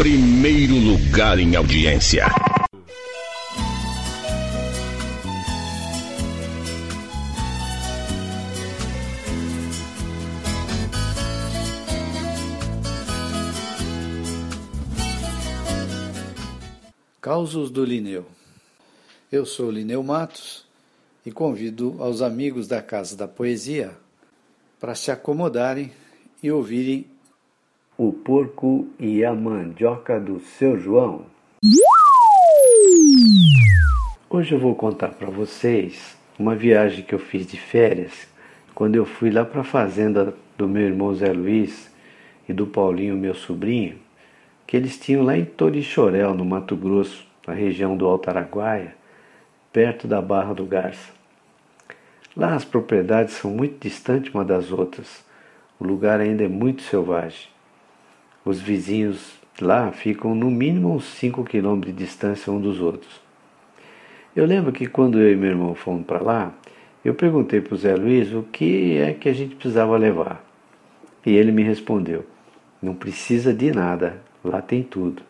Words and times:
Primeiro 0.00 0.76
lugar 0.76 1.38
em 1.38 1.54
audiência. 1.56 2.24
Causos 17.20 17.70
do 17.70 17.84
Lineu. 17.84 18.24
Eu 19.30 19.44
sou 19.44 19.70
Lineu 19.70 20.02
Matos 20.02 20.64
e 21.26 21.30
convido 21.30 21.96
aos 21.98 22.22
amigos 22.22 22.66
da 22.66 22.80
Casa 22.80 23.14
da 23.14 23.28
Poesia 23.28 23.94
para 24.80 24.94
se 24.94 25.10
acomodarem 25.10 25.92
e 26.42 26.50
ouvirem 26.50 27.06
O 28.02 28.14
Porco 28.14 28.88
e 28.98 29.22
a 29.26 29.34
Mandioca 29.34 30.18
do 30.18 30.40
Seu 30.40 30.80
João. 30.80 31.26
Hoje 34.30 34.54
eu 34.54 34.58
vou 34.58 34.74
contar 34.74 35.08
para 35.08 35.28
vocês 35.28 36.16
uma 36.38 36.56
viagem 36.56 37.04
que 37.04 37.14
eu 37.14 37.18
fiz 37.18 37.46
de 37.46 37.60
férias 37.60 38.26
quando 38.74 38.96
eu 38.96 39.04
fui 39.04 39.30
lá 39.30 39.44
para 39.44 39.60
a 39.60 39.64
fazenda 39.64 40.34
do 40.56 40.66
meu 40.66 40.84
irmão 40.84 41.14
Zé 41.14 41.30
Luiz 41.30 41.94
e 42.48 42.54
do 42.54 42.66
Paulinho, 42.66 43.18
meu 43.18 43.34
sobrinho, 43.34 43.98
que 44.66 44.78
eles 44.78 44.98
tinham 44.98 45.22
lá 45.22 45.36
em 45.36 45.44
Torixorel, 45.44 46.32
no 46.32 46.46
Mato 46.46 46.74
Grosso, 46.76 47.26
na 47.46 47.52
região 47.52 47.98
do 47.98 48.06
Alto 48.06 48.30
Araguaia, 48.30 48.94
perto 49.70 50.08
da 50.08 50.22
Barra 50.22 50.54
do 50.54 50.64
Garça. 50.64 51.12
Lá 52.34 52.54
as 52.54 52.64
propriedades 52.64 53.34
são 53.34 53.50
muito 53.50 53.78
distantes 53.78 54.32
uma 54.32 54.42
das 54.42 54.72
outras. 54.72 55.22
O 55.78 55.84
lugar 55.84 56.18
ainda 56.18 56.42
é 56.42 56.48
muito 56.48 56.80
selvagem. 56.80 57.59
Os 58.50 58.60
vizinhos 58.60 59.38
lá 59.60 59.92
ficam 59.92 60.34
no 60.34 60.50
mínimo 60.50 60.92
uns 60.92 61.04
5 61.04 61.44
quilômetros 61.44 61.94
de 61.94 62.04
distância 62.04 62.52
um 62.52 62.60
dos 62.60 62.80
outros. 62.80 63.20
Eu 64.34 64.44
lembro 64.44 64.72
que 64.72 64.88
quando 64.88 65.20
eu 65.20 65.32
e 65.32 65.36
meu 65.36 65.50
irmão 65.50 65.72
fomos 65.72 66.04
para 66.04 66.20
lá, 66.20 66.52
eu 67.04 67.14
perguntei 67.14 67.60
para 67.60 67.74
o 67.74 67.76
Zé 67.76 67.94
Luiz 67.94 68.32
o 68.32 68.42
que 68.42 68.96
é 68.96 69.14
que 69.14 69.28
a 69.28 69.32
gente 69.32 69.54
precisava 69.54 69.96
levar. 69.96 70.44
E 71.24 71.30
ele 71.30 71.52
me 71.52 71.62
respondeu: 71.62 72.26
não 72.82 72.92
precisa 72.92 73.54
de 73.54 73.70
nada, 73.70 74.20
lá 74.42 74.60
tem 74.60 74.82
tudo. 74.82 75.22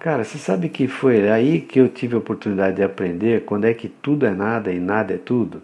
Cara, 0.00 0.24
você 0.24 0.36
sabe 0.36 0.68
que 0.68 0.88
foi 0.88 1.30
aí 1.30 1.60
que 1.60 1.78
eu 1.78 1.88
tive 1.88 2.16
a 2.16 2.18
oportunidade 2.18 2.74
de 2.74 2.82
aprender 2.82 3.44
quando 3.44 3.66
é 3.66 3.72
que 3.72 3.88
tudo 3.88 4.26
é 4.26 4.34
nada 4.34 4.72
e 4.72 4.80
nada 4.80 5.14
é 5.14 5.16
tudo? 5.16 5.62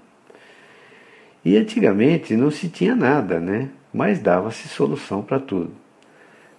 E 1.45 1.57
antigamente 1.57 2.37
não 2.37 2.51
se 2.51 2.69
tinha 2.69 2.95
nada, 2.95 3.41
né? 3.41 3.71
Mas 3.93 4.21
dava-se 4.21 4.69
solução 4.69 5.23
para 5.23 5.41
tudo. 5.41 5.73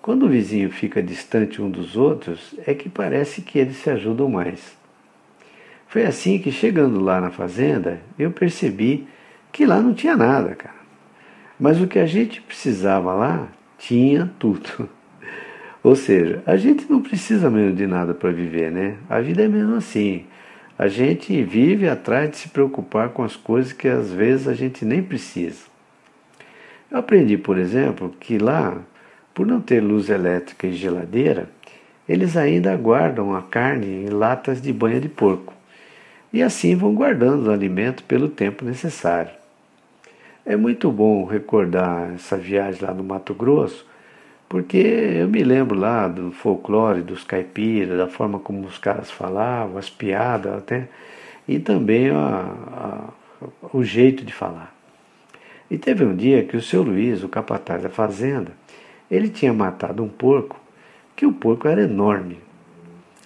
Quando 0.02 0.26
o 0.26 0.30
vizinho 0.30 0.70
fica 0.70 1.02
distante 1.02 1.62
um 1.62 1.70
dos 1.70 1.96
outros, 1.96 2.54
é 2.68 2.74
que 2.74 2.90
parece 2.90 3.42
que 3.42 3.58
eles 3.58 3.78
se 3.78 3.90
ajudam 3.90 4.30
mais. 4.30 4.78
Foi 5.88 6.04
assim 6.06 6.40
que, 6.40 6.52
chegando 6.52 7.00
lá 7.00 7.22
na 7.22 7.32
fazenda, 7.32 8.02
eu 8.20 8.32
percebi 8.32 9.08
que 9.52 9.66
lá 9.66 9.80
não 9.80 9.94
tinha 9.94 10.18
nada, 10.18 10.56
cara. 10.56 10.76
Mas 11.58 11.80
o 11.80 11.88
que 11.88 12.00
a 12.00 12.06
gente 12.06 12.42
precisava 12.42 13.14
lá, 13.14 13.48
tinha 13.78 14.30
tudo. 14.40 14.90
Ou 15.82 15.96
seja, 15.96 16.44
a 16.46 16.58
gente 16.58 16.90
não 16.92 17.02
precisa 17.02 17.50
mesmo 17.50 17.76
de 17.76 17.88
nada 17.88 18.14
para 18.14 18.32
viver, 18.32 18.72
né? 18.72 18.98
A 19.10 19.22
vida 19.22 19.44
é 19.44 19.48
mesmo 19.48 19.76
assim. 19.76 20.26
A 20.78 20.88
gente 20.88 21.44
vive 21.44 21.88
atrás 21.88 22.32
de 22.32 22.38
se 22.38 22.50
preocupar 22.50 23.10
com 23.10 23.24
as 23.24 23.36
coisas 23.36 23.72
que 23.72 23.88
às 23.88 24.12
vezes 24.12 24.48
a 24.48 24.54
gente 24.54 24.84
nem 24.84 25.04
precisa. 25.04 25.66
Eu 26.90 26.98
aprendi, 26.98 27.38
por 27.38 27.58
exemplo, 27.58 28.10
que 28.20 28.40
lá, 28.40 28.78
por 29.34 29.46
não 29.46 29.62
ter 29.62 29.82
luz 29.82 30.10
elétrica 30.10 30.66
e 30.66 30.74
geladeira, 30.74 31.48
eles 32.10 32.36
ainda 32.36 32.76
guardam 32.76 33.36
a 33.36 33.42
carne 33.42 34.06
em 34.06 34.10
latas 34.10 34.62
de 34.62 34.74
banha 34.74 35.00
de 35.00 35.10
porco. 35.10 35.54
E 36.32 36.42
assim 36.42 36.76
vão 36.76 36.94
guardando 36.96 37.48
o 37.48 37.52
alimento 37.52 38.04
pelo 38.04 38.28
tempo 38.28 38.66
necessário. 38.66 39.32
É 40.44 40.56
muito 40.56 40.92
bom 40.92 41.24
recordar 41.24 42.14
essa 42.16 42.36
viagem 42.36 42.82
lá 42.82 42.94
no 42.94 43.04
Mato 43.04 43.34
Grosso, 43.34 43.86
porque 44.54 44.78
eu 44.78 45.28
me 45.28 45.44
lembro 45.44 45.76
lá 45.76 46.08
do 46.08 46.32
folclore 46.32 47.02
dos 47.02 47.24
caipiras, 47.24 47.98
da 47.98 48.06
forma 48.06 48.38
como 48.38 48.68
os 48.68 48.78
caras 48.78 49.10
falavam, 49.10 49.80
as 49.80 49.90
piadas 49.90 50.54
até, 50.54 50.90
e 51.48 51.58
também 51.58 52.12
a, 52.12 52.54
a, 52.72 53.10
o 53.76 53.84
jeito 53.84 54.24
de 54.24 54.32
falar. 54.32 54.72
E 55.72 55.78
teve 55.80 56.06
um 56.06 56.16
dia 56.16 56.44
que 56.44 56.56
o 56.56 56.62
seu 56.62 56.84
Luiz, 56.84 57.24
o 57.24 57.28
capataz 57.28 57.82
da 57.82 57.90
fazenda, 57.90 58.52
ele 59.10 59.28
tinha 59.28 59.52
matado 59.52 60.04
um 60.04 60.08
porco, 60.08 60.62
que 61.16 61.26
o 61.26 61.34
porco 61.34 61.68
era 61.68 61.82
enorme. 61.82 62.38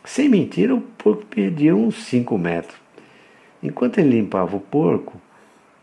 Sem 0.05 0.29
mentira, 0.29 0.73
o 0.73 0.79
porco 0.79 1.25
perdia 1.25 1.75
uns 1.75 2.05
5 2.05 2.37
metros. 2.37 2.79
Enquanto 3.61 3.97
ele 3.97 4.11
limpava 4.11 4.55
o 4.55 4.61
porco 4.61 5.19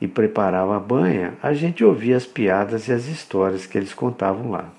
e 0.00 0.08
preparava 0.08 0.74
a 0.74 0.80
banha, 0.80 1.34
a 1.42 1.52
gente 1.52 1.84
ouvia 1.84 2.16
as 2.16 2.24
piadas 2.24 2.88
e 2.88 2.92
as 2.94 3.08
histórias 3.08 3.66
que 3.66 3.76
eles 3.76 3.92
contavam 3.92 4.50
lá 4.50 4.72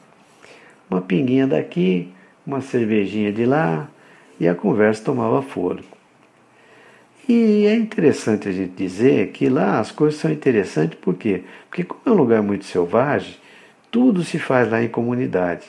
uma 0.89 1.01
pinguinha 1.01 1.47
daqui, 1.47 2.11
uma 2.45 2.61
cervejinha 2.61 3.31
de 3.31 3.45
lá, 3.45 3.89
e 4.39 4.47
a 4.47 4.55
conversa 4.55 5.03
tomava 5.03 5.41
fôlego. 5.41 5.95
E 7.27 7.65
é 7.65 7.73
interessante 7.73 8.47
a 8.47 8.51
gente 8.51 8.73
dizer 8.75 9.31
que 9.31 9.49
lá 9.49 9.79
as 9.79 9.91
coisas 9.91 10.19
são 10.19 10.31
interessantes 10.31 10.99
por 10.99 11.15
quê? 11.15 11.43
Porque 11.67 11.83
como 11.83 12.01
é 12.05 12.11
um 12.11 12.13
lugar 12.13 12.43
muito 12.43 12.65
selvagem, 12.65 13.35
tudo 13.89 14.23
se 14.23 14.37
faz 14.37 14.69
lá 14.69 14.83
em 14.83 14.87
comunidade. 14.87 15.65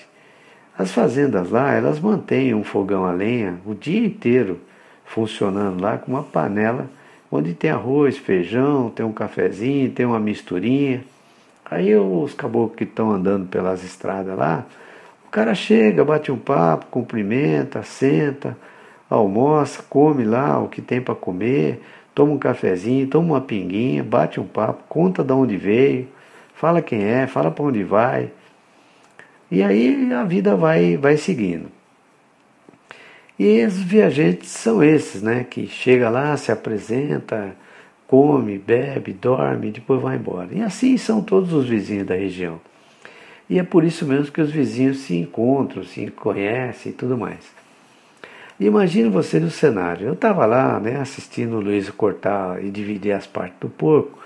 As 0.76 0.92
fazendas 0.92 1.50
lá, 1.50 1.72
elas 1.72 1.98
mantêm 1.98 2.54
um 2.54 2.62
fogão 2.62 3.06
a 3.06 3.12
lenha 3.12 3.58
o 3.64 3.74
dia 3.74 4.04
inteiro 4.04 4.60
funcionando 5.06 5.80
lá 5.80 5.96
com 5.96 6.12
uma 6.12 6.22
panela 6.22 6.90
onde 7.30 7.54
tem 7.54 7.70
arroz, 7.70 8.18
feijão, 8.18 8.90
tem 8.90 9.04
um 9.04 9.12
cafezinho, 9.12 9.90
tem 9.90 10.04
uma 10.04 10.20
misturinha. 10.20 11.02
Aí 11.64 11.96
os 11.96 12.34
caboclos 12.34 12.76
que 12.76 12.84
estão 12.84 13.10
andando 13.10 13.48
pelas 13.48 13.82
estradas 13.82 14.36
lá, 14.36 14.66
o 15.26 15.30
cara 15.30 15.54
chega, 15.54 16.04
bate 16.04 16.30
um 16.30 16.38
papo, 16.38 16.86
cumprimenta, 16.86 17.82
senta, 17.82 18.56
almoça, 19.10 19.82
come 19.88 20.24
lá 20.24 20.60
o 20.60 20.68
que 20.68 20.80
tem 20.80 21.00
para 21.00 21.14
comer, 21.14 21.82
toma 22.14 22.32
um 22.32 22.38
cafezinho, 22.38 23.06
toma 23.08 23.34
uma 23.34 23.40
pinguinha, 23.40 24.02
bate 24.02 24.40
um 24.40 24.46
papo, 24.46 24.84
conta 24.88 25.24
de 25.24 25.32
onde 25.32 25.56
veio, 25.56 26.08
fala 26.54 26.80
quem 26.80 27.04
é, 27.04 27.26
fala 27.26 27.50
para 27.50 27.64
onde 27.64 27.82
vai. 27.82 28.30
E 29.50 29.62
aí 29.62 30.12
a 30.12 30.24
vida 30.24 30.56
vai, 30.56 30.96
vai 30.96 31.16
seguindo. 31.16 31.70
E 33.38 33.64
os 33.64 33.76
viajantes 33.76 34.48
são 34.48 34.82
esses, 34.82 35.22
né? 35.22 35.44
Que 35.44 35.66
chega 35.66 36.08
lá, 36.08 36.36
se 36.36 36.50
apresenta, 36.50 37.54
come, 38.06 38.58
bebe, 38.58 39.12
dorme, 39.12 39.70
depois 39.70 40.00
vai 40.00 40.16
embora. 40.16 40.48
E 40.52 40.62
assim 40.62 40.96
são 40.96 41.22
todos 41.22 41.52
os 41.52 41.68
vizinhos 41.68 42.06
da 42.06 42.14
região. 42.14 42.60
E 43.48 43.58
é 43.58 43.62
por 43.62 43.84
isso 43.84 44.04
mesmo 44.04 44.32
que 44.32 44.40
os 44.40 44.50
vizinhos 44.50 44.98
se 44.98 45.16
encontram, 45.16 45.84
se 45.84 46.10
conhecem 46.10 46.90
e 46.92 46.94
tudo 46.94 47.16
mais. 47.16 47.54
Imagine 48.58 49.08
você 49.10 49.38
no 49.38 49.50
cenário. 49.50 50.06
Eu 50.06 50.14
estava 50.14 50.46
lá, 50.46 50.80
né, 50.80 50.98
assistindo 50.98 51.56
o 51.56 51.60
Luiz 51.60 51.88
cortar 51.90 52.62
e 52.64 52.70
dividir 52.70 53.12
as 53.12 53.26
partes 53.26 53.58
do 53.60 53.68
porco, 53.68 54.18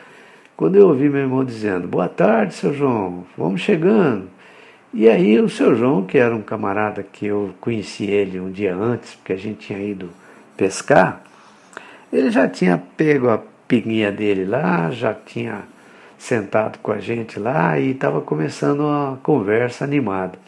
quando 0.57 0.77
eu 0.77 0.89
ouvi 0.89 1.09
meu 1.09 1.23
irmão 1.23 1.45
dizendo: 1.45 1.89
Boa 1.89 2.09
tarde, 2.09 2.55
seu 2.55 2.73
João, 2.73 3.25
vamos 3.37 3.61
chegando. 3.61 4.29
E 4.93 5.09
aí 5.09 5.39
o 5.39 5.49
seu 5.49 5.75
João, 5.75 6.05
que 6.05 6.19
era 6.19 6.35
um 6.35 6.43
camarada 6.43 7.03
que 7.03 7.27
eu 7.27 7.55
conheci 7.61 8.05
ele 8.05 8.41
um 8.41 8.51
dia 8.51 8.75
antes, 8.75 9.15
porque 9.15 9.33
a 9.33 9.37
gente 9.37 9.67
tinha 9.67 9.79
ido 9.79 10.11
pescar, 10.57 11.23
ele 12.13 12.31
já 12.31 12.49
tinha 12.49 12.77
pego 12.97 13.31
a 13.31 13.41
pinguinha 13.67 14.11
dele 14.11 14.45
lá, 14.45 14.91
já 14.91 15.15
tinha 15.15 15.63
sentado 16.21 16.79
com 16.81 16.93
a 16.93 16.99
gente 16.99 17.41
lá 17.41 17.79
e 17.79 17.93
estava 17.93 18.21
começando 18.21 18.81
uma 18.81 19.19
conversa 19.23 19.85
animada. 19.85 20.39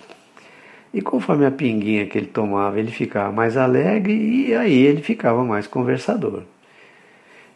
E 0.93 1.01
conforme 1.01 1.47
a 1.47 1.51
pinguinha 1.51 2.07
que 2.07 2.19
ele 2.19 2.27
tomava, 2.27 2.79
ele 2.79 2.93
ficava 2.93 3.33
mais 3.33 3.57
alegre 3.57 4.13
e 4.13 4.55
aí 4.55 4.75
ele 4.75 5.01
ficava 5.01 5.43
mais 5.43 5.67
conversador. 5.67 6.43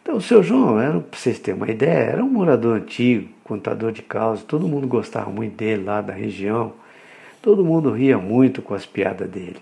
Então, 0.01 0.15
o 0.15 0.21
seu 0.21 0.41
João, 0.41 0.77
para 0.77 1.19
vocês 1.19 1.37
terem 1.37 1.61
uma 1.61 1.69
ideia, 1.69 2.11
era 2.11 2.23
um 2.23 2.29
morador 2.29 2.77
antigo, 2.77 3.29
contador 3.43 3.91
de 3.91 4.01
causas, 4.01 4.43
todo 4.43 4.67
mundo 4.67 4.87
gostava 4.87 5.29
muito 5.29 5.55
dele 5.55 5.83
lá 5.83 6.01
da 6.01 6.13
região, 6.13 6.73
todo 7.39 7.63
mundo 7.63 7.91
ria 7.91 8.17
muito 8.17 8.63
com 8.63 8.73
as 8.73 8.85
piadas 8.85 9.29
dele. 9.29 9.57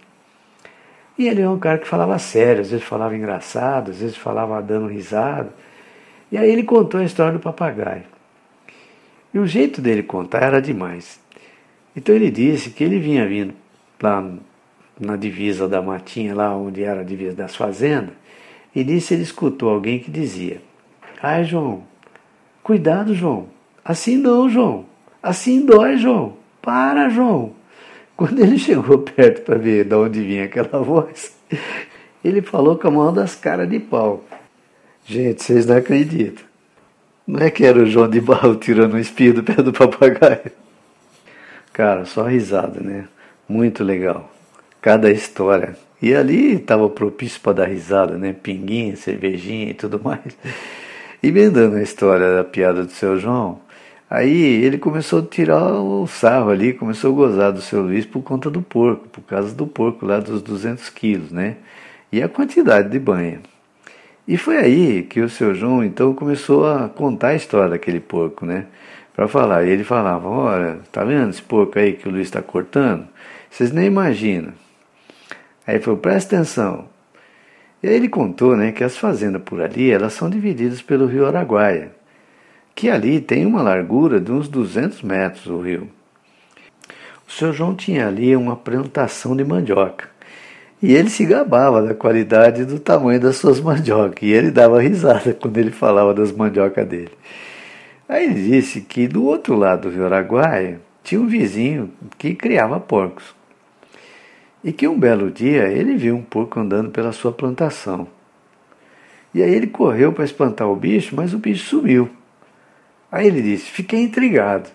E 1.17 1.27
ele 1.27 1.41
é 1.41 1.49
um 1.49 1.59
cara 1.59 1.77
que 1.77 1.87
falava 1.87 2.17
sério, 2.19 2.61
às 2.61 2.71
vezes 2.71 2.85
falava 2.85 3.15
engraçado, 3.17 3.91
às 3.91 3.99
vezes 3.99 4.15
falava 4.15 4.61
dando 4.61 4.87
risada. 4.87 5.49
E 6.31 6.37
aí 6.37 6.49
ele 6.49 6.63
contou 6.63 7.01
a 7.01 7.03
história 7.03 7.33
do 7.33 7.39
papagaio. 7.39 8.14
E 9.35 9.37
o 9.37 9.45
jeito 9.45 9.81
dele 9.81 10.01
contar 10.01 10.43
era 10.43 10.61
demais. 10.61 11.19
Então 11.93 12.15
ele 12.15 12.31
disse 12.31 12.69
que 12.69 12.81
ele 12.81 12.99
vinha 12.99 13.27
vindo 13.27 13.53
lá 14.01 14.25
na 14.97 15.17
divisa 15.17 15.67
da 15.67 15.81
matinha, 15.81 16.33
lá 16.33 16.55
onde 16.55 16.81
era 16.81 17.01
a 17.01 17.03
divisa 17.03 17.35
das 17.35 17.53
fazendas, 17.53 18.15
e 18.73 18.81
disse 18.81 19.13
ele 19.13 19.23
escutou 19.23 19.69
alguém 19.69 19.99
que 19.99 20.09
dizia: 20.09 20.61
Ai, 21.21 21.43
João, 21.43 21.83
cuidado, 22.63 23.13
João. 23.13 23.47
Assim 23.83 24.15
não, 24.15 24.49
João. 24.49 24.85
Assim 25.21 25.65
dói, 25.65 25.97
João. 25.97 26.37
Para, 26.61 27.09
João. 27.09 27.51
Quando 28.15 28.39
ele 28.39 28.57
chegou 28.59 28.99
perto 28.99 29.41
para 29.41 29.57
ver 29.57 29.83
de 29.83 29.95
onde 29.95 30.21
vinha 30.21 30.45
aquela 30.45 30.81
voz, 30.81 31.37
ele 32.23 32.41
falou 32.41 32.77
com 32.77 32.87
a 32.87 32.91
mão 32.91 33.13
das 33.13 33.35
caras 33.35 33.69
de 33.69 33.81
pau. 33.81 34.23
Gente, 35.05 35.43
vocês 35.43 35.65
não 35.65 35.75
acreditam. 35.75 36.54
Não 37.27 37.39
é 37.39 37.49
que 37.49 37.65
era 37.65 37.79
o 37.79 37.85
João 37.85 38.07
de 38.07 38.21
Barro 38.21 38.55
tirando 38.57 38.93
um 38.93 38.99
espinho 38.99 39.35
do 39.35 39.43
pé 39.43 39.55
do 39.55 39.73
papagaio. 39.73 40.51
Cara, 41.73 42.05
só 42.05 42.23
risada, 42.23 42.79
né? 42.79 43.07
Muito 43.49 43.83
legal. 43.83 44.31
Cada 44.79 45.11
história. 45.11 45.75
E 46.01 46.13
ali 46.13 46.53
estava 46.55 46.87
propício 46.87 47.41
para 47.41 47.53
dar 47.53 47.65
risada, 47.65 48.17
né? 48.17 48.31
Pinguinha, 48.31 48.95
cervejinha 48.95 49.71
e 49.71 49.73
tudo 49.73 49.99
mais. 50.01 50.37
E 51.23 51.31
vendando 51.31 51.77
a 51.77 51.81
história 51.81 52.35
da 52.35 52.43
piada 52.43 52.83
do 52.83 52.91
seu 52.91 53.17
João, 53.17 53.59
aí 54.07 54.63
ele 54.63 54.77
começou 54.77 55.19
a 55.19 55.25
tirar 55.25 55.73
o 55.73 56.05
sarro 56.05 56.51
ali, 56.51 56.71
começou 56.71 57.11
a 57.11 57.15
gozar 57.15 57.51
do 57.51 57.61
seu 57.61 57.81
Luiz 57.81 58.05
por 58.05 58.21
conta 58.21 58.47
do 58.47 58.61
porco, 58.61 59.07
por 59.07 59.23
causa 59.23 59.51
do 59.55 59.65
porco 59.65 60.05
lá 60.05 60.19
dos 60.19 60.43
200 60.43 60.87
quilos, 60.89 61.31
né? 61.31 61.55
E 62.11 62.21
a 62.21 62.29
quantidade 62.29 62.89
de 62.89 62.99
banha. 62.99 63.39
E 64.27 64.37
foi 64.37 64.57
aí 64.57 65.03
que 65.03 65.21
o 65.21 65.29
seu 65.29 65.53
João 65.53 65.83
então 65.83 66.13
começou 66.13 66.67
a 66.67 66.89
contar 66.89 67.29
a 67.29 67.35
história 67.35 67.69
daquele 67.69 67.99
porco, 67.99 68.45
né? 68.45 68.65
Para 69.15 69.27
falar. 69.27 69.65
E 69.65 69.69
ele 69.69 69.83
falava: 69.83 70.27
Olha, 70.27 70.79
tá 70.91 71.03
vendo 71.03 71.29
esse 71.29 71.41
porco 71.41 71.77
aí 71.77 71.93
que 71.93 72.07
o 72.07 72.11
Luiz 72.11 72.27
está 72.27 72.41
cortando? 72.41 73.07
Vocês 73.49 73.71
nem 73.71 73.85
imaginam. 73.85 74.53
Aí 75.67 75.79
falou: 75.79 75.99
Presta 75.99 76.35
atenção. 76.35 76.89
E 77.83 77.87
aí 77.87 77.93
ele 77.93 78.09
contou 78.09 78.57
né, 78.57 78.71
que 78.71 78.83
as 78.83 78.97
fazendas 78.97 79.43
por 79.43 79.61
ali 79.61 79.91
elas 79.91 80.13
são 80.13 80.27
divididas 80.27 80.81
pelo 80.81 81.05
rio 81.05 81.27
Araguaia, 81.27 81.91
que 82.73 82.89
ali 82.89 83.21
tem 83.21 83.45
uma 83.45 83.61
largura 83.61 84.19
de 84.19 84.31
uns 84.31 84.47
200 84.47 85.03
metros 85.03 85.45
o 85.45 85.59
rio. 85.59 85.87
O 87.27 87.31
seu 87.31 87.53
João 87.53 87.75
tinha 87.75 88.07
ali 88.07 88.35
uma 88.35 88.55
plantação 88.55 89.35
de 89.35 89.43
mandioca. 89.43 90.14
E 90.85 90.93
ele 90.93 91.09
se 91.09 91.25
gabava 91.25 91.81
da 91.81 91.95
qualidade 91.95 92.61
e 92.61 92.65
do 92.65 92.77
tamanho 92.77 93.19
das 93.19 93.37
suas 93.37 93.59
mandiocas. 93.59 94.21
E 94.21 94.31
ele 94.31 94.51
dava 94.51 94.79
risada 94.79 95.33
quando 95.41 95.57
ele 95.57 95.71
falava 95.71 96.13
das 96.13 96.31
mandiocas 96.31 96.87
dele. 96.87 97.09
Aí 98.07 98.25
ele 98.25 98.35
disse 98.35 98.81
que 98.81 99.07
do 99.07 99.25
outro 99.25 99.55
lado 99.55 99.89
do 99.89 100.05
Araguaia 100.05 100.79
tinha 101.03 101.19
um 101.19 101.25
vizinho 101.25 101.91
que 102.19 102.35
criava 102.35 102.79
porcos. 102.79 103.33
E 104.63 104.71
que 104.71 104.87
um 104.87 104.99
belo 104.99 105.31
dia 105.31 105.63
ele 105.69 105.95
viu 105.95 106.15
um 106.15 106.21
porco 106.21 106.59
andando 106.59 106.91
pela 106.91 107.11
sua 107.11 107.31
plantação. 107.31 108.07
E 109.33 109.41
aí 109.41 109.55
ele 109.55 109.65
correu 109.65 110.13
para 110.13 110.23
espantar 110.23 110.69
o 110.69 110.75
bicho, 110.75 111.15
mas 111.15 111.33
o 111.33 111.39
bicho 111.39 111.67
sumiu. 111.67 112.11
Aí 113.11 113.25
ele 113.25 113.41
disse: 113.41 113.71
Fiquei 113.71 114.03
intrigado. 114.03 114.69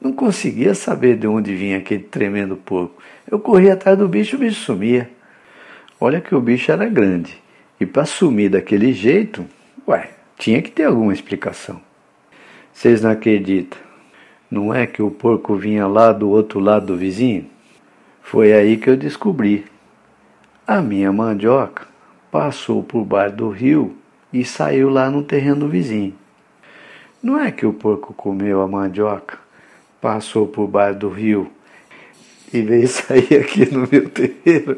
Não 0.00 0.12
conseguia 0.12 0.74
saber 0.74 1.16
de 1.16 1.28
onde 1.28 1.54
vinha 1.54 1.78
aquele 1.78 2.02
tremendo 2.02 2.56
porco. 2.56 3.00
Eu 3.30 3.38
corria 3.38 3.74
atrás 3.74 3.96
do 3.96 4.08
bicho 4.08 4.34
e 4.34 4.36
o 4.36 4.40
bicho 4.40 4.60
sumia. 4.60 5.08
Olha 6.06 6.20
que 6.20 6.34
o 6.34 6.40
bicho 6.40 6.70
era 6.70 6.86
grande. 6.86 7.42
E 7.80 7.86
para 7.86 8.04
sumir 8.04 8.50
daquele 8.50 8.92
jeito, 8.92 9.46
ué, 9.88 10.10
tinha 10.36 10.60
que 10.60 10.70
ter 10.70 10.84
alguma 10.84 11.14
explicação. 11.14 11.80
Vocês 12.70 13.00
não 13.00 13.10
acreditam? 13.10 13.78
Não 14.50 14.74
é 14.74 14.86
que 14.86 15.00
o 15.00 15.10
porco 15.10 15.56
vinha 15.56 15.86
lá 15.86 16.12
do 16.12 16.28
outro 16.28 16.60
lado 16.60 16.88
do 16.88 16.96
vizinho? 16.98 17.46
Foi 18.20 18.52
aí 18.52 18.76
que 18.76 18.90
eu 18.90 18.98
descobri. 18.98 19.64
A 20.66 20.82
minha 20.82 21.10
mandioca 21.10 21.88
passou 22.30 22.82
por 22.82 23.02
baixo 23.02 23.36
do 23.36 23.48
rio 23.48 23.96
e 24.30 24.44
saiu 24.44 24.90
lá 24.90 25.08
no 25.08 25.22
terreno 25.22 25.70
vizinho. 25.70 26.12
Não 27.22 27.40
é 27.40 27.50
que 27.50 27.64
o 27.64 27.72
porco 27.72 28.12
comeu 28.12 28.60
a 28.60 28.68
mandioca, 28.68 29.38
passou 30.02 30.46
por 30.46 30.68
baixo 30.68 30.98
do 30.98 31.08
rio 31.08 31.50
e 32.52 32.60
veio 32.60 32.88
sair 32.92 33.40
aqui 33.40 33.64
no 33.72 33.88
meu 33.90 34.06
terreno. 34.10 34.76